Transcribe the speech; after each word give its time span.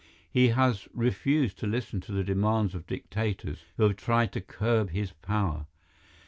He 0.31 0.47
has 0.47 0.87
refused 0.95 1.59
to 1.59 1.67
listen 1.67 2.01
to 2.01 2.11
the 2.11 2.23
demands 2.23 2.73
of 2.73 2.87
dictators 2.87 3.65
who 3.77 3.83
have 3.83 3.97
tried 3.97 4.31
to 4.31 4.41
curb 4.41 4.89
his 4.89 5.11
power. 5.11 5.67